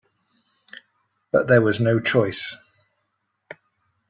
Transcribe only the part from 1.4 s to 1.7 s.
there